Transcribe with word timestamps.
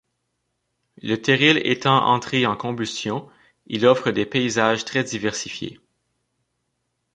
Le 0.99 1.15
terril 1.17 1.61
étant 1.63 2.03
entré 2.07 2.47
en 2.47 2.57
combustion, 2.57 3.29
il 3.67 3.85
offre 3.85 4.09
des 4.09 4.25
paysages 4.25 4.83
très 4.83 5.03
diversifiés. 5.03 5.79